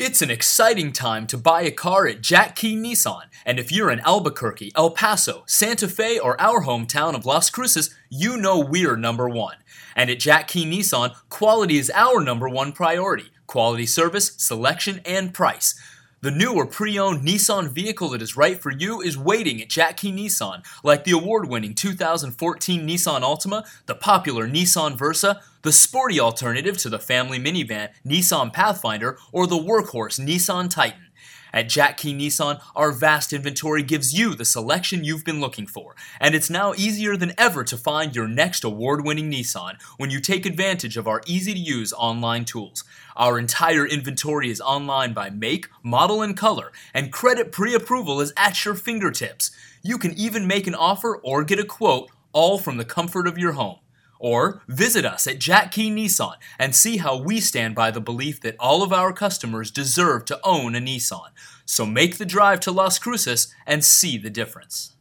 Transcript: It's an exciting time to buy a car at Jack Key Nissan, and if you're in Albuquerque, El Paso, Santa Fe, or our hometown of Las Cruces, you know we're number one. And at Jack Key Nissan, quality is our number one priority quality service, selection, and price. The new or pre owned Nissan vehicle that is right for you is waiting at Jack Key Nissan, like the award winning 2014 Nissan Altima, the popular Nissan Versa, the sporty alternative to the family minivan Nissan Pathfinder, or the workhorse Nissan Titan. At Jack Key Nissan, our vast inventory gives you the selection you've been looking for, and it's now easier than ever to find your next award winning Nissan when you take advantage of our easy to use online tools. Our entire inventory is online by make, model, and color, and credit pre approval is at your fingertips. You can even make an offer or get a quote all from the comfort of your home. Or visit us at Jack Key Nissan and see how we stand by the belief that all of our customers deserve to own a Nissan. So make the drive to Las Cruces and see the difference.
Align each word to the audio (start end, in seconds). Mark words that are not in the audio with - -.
It's 0.00 0.22
an 0.22 0.30
exciting 0.30 0.92
time 0.92 1.26
to 1.26 1.36
buy 1.36 1.62
a 1.62 1.72
car 1.72 2.06
at 2.06 2.20
Jack 2.20 2.54
Key 2.54 2.76
Nissan, 2.76 3.22
and 3.44 3.58
if 3.58 3.72
you're 3.72 3.90
in 3.90 3.98
Albuquerque, 3.98 4.70
El 4.76 4.90
Paso, 4.90 5.42
Santa 5.48 5.88
Fe, 5.88 6.20
or 6.20 6.40
our 6.40 6.62
hometown 6.62 7.16
of 7.16 7.26
Las 7.26 7.50
Cruces, 7.50 7.92
you 8.08 8.36
know 8.36 8.60
we're 8.60 8.94
number 8.94 9.28
one. 9.28 9.56
And 9.96 10.08
at 10.08 10.20
Jack 10.20 10.46
Key 10.46 10.64
Nissan, 10.64 11.16
quality 11.30 11.78
is 11.78 11.90
our 11.92 12.22
number 12.22 12.48
one 12.48 12.70
priority 12.70 13.32
quality 13.48 13.86
service, 13.86 14.34
selection, 14.36 15.00
and 15.04 15.34
price. 15.34 15.74
The 16.20 16.30
new 16.30 16.54
or 16.54 16.66
pre 16.66 16.96
owned 16.96 17.26
Nissan 17.26 17.68
vehicle 17.68 18.10
that 18.10 18.22
is 18.22 18.36
right 18.36 18.60
for 18.62 18.70
you 18.70 19.00
is 19.00 19.18
waiting 19.18 19.60
at 19.60 19.68
Jack 19.68 19.96
Key 19.96 20.12
Nissan, 20.12 20.64
like 20.84 21.02
the 21.02 21.10
award 21.10 21.48
winning 21.48 21.74
2014 21.74 22.86
Nissan 22.86 23.22
Altima, 23.22 23.66
the 23.86 23.96
popular 23.96 24.46
Nissan 24.46 24.96
Versa, 24.96 25.40
the 25.68 25.72
sporty 25.72 26.18
alternative 26.18 26.78
to 26.78 26.88
the 26.88 26.98
family 26.98 27.38
minivan 27.38 27.90
Nissan 28.02 28.50
Pathfinder, 28.54 29.18
or 29.32 29.46
the 29.46 29.58
workhorse 29.58 30.18
Nissan 30.18 30.70
Titan. 30.70 31.08
At 31.52 31.68
Jack 31.68 31.98
Key 31.98 32.14
Nissan, 32.14 32.62
our 32.74 32.90
vast 32.90 33.34
inventory 33.34 33.82
gives 33.82 34.18
you 34.18 34.34
the 34.34 34.46
selection 34.46 35.04
you've 35.04 35.26
been 35.26 35.42
looking 35.42 35.66
for, 35.66 35.94
and 36.22 36.34
it's 36.34 36.48
now 36.48 36.72
easier 36.72 37.18
than 37.18 37.34
ever 37.36 37.64
to 37.64 37.76
find 37.76 38.16
your 38.16 38.26
next 38.26 38.64
award 38.64 39.04
winning 39.04 39.30
Nissan 39.30 39.74
when 39.98 40.08
you 40.08 40.20
take 40.20 40.46
advantage 40.46 40.96
of 40.96 41.06
our 41.06 41.20
easy 41.26 41.52
to 41.52 41.60
use 41.60 41.92
online 41.92 42.46
tools. 42.46 42.82
Our 43.14 43.38
entire 43.38 43.86
inventory 43.86 44.50
is 44.50 44.62
online 44.62 45.12
by 45.12 45.28
make, 45.28 45.68
model, 45.82 46.22
and 46.22 46.34
color, 46.34 46.72
and 46.94 47.12
credit 47.12 47.52
pre 47.52 47.74
approval 47.74 48.22
is 48.22 48.32
at 48.38 48.64
your 48.64 48.74
fingertips. 48.74 49.50
You 49.82 49.98
can 49.98 50.14
even 50.14 50.46
make 50.46 50.66
an 50.66 50.74
offer 50.74 51.18
or 51.18 51.44
get 51.44 51.58
a 51.58 51.64
quote 51.64 52.08
all 52.32 52.56
from 52.56 52.78
the 52.78 52.86
comfort 52.86 53.28
of 53.28 53.36
your 53.36 53.52
home. 53.52 53.80
Or 54.18 54.62
visit 54.66 55.04
us 55.04 55.26
at 55.26 55.38
Jack 55.38 55.72
Key 55.72 55.90
Nissan 55.90 56.34
and 56.58 56.74
see 56.74 56.98
how 56.98 57.16
we 57.16 57.40
stand 57.40 57.74
by 57.74 57.90
the 57.90 58.00
belief 58.00 58.40
that 58.40 58.56
all 58.58 58.82
of 58.82 58.92
our 58.92 59.12
customers 59.12 59.70
deserve 59.70 60.24
to 60.26 60.40
own 60.44 60.74
a 60.74 60.80
Nissan. 60.80 61.30
So 61.64 61.86
make 61.86 62.18
the 62.18 62.26
drive 62.26 62.60
to 62.60 62.72
Las 62.72 62.98
Cruces 62.98 63.54
and 63.66 63.84
see 63.84 64.18
the 64.18 64.30
difference. 64.30 64.94